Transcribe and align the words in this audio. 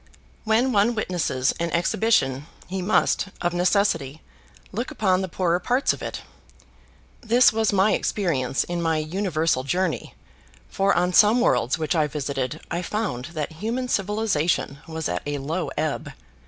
When 0.45 0.71
one 0.71 0.95
witnesses 0.95 1.53
an 1.59 1.69
exhibition 1.73 2.47
he 2.65 2.81
must, 2.81 3.27
of 3.39 3.53
necessity, 3.53 4.23
look 4.71 4.89
upon 4.89 5.21
the 5.21 5.27
poorer 5.29 5.59
parts 5.59 5.93
of 5.93 6.01
it. 6.01 6.21
This 7.21 7.53
was 7.53 7.71
my 7.71 7.91
experience 7.93 8.63
in 8.63 8.81
my 8.81 8.97
universal 8.97 9.63
journey, 9.63 10.15
for 10.67 10.91
on 10.95 11.13
some 11.13 11.39
worlds 11.39 11.77
which 11.77 11.93
I 11.95 12.07
visited 12.07 12.61
I 12.71 12.81
found 12.81 13.25
that 13.33 13.51
human 13.61 13.87
civilization 13.87 14.79
was 14.87 15.07
at 15.07 15.21
a 15.27 15.37
low 15.37 15.69
ebb. 15.77 16.11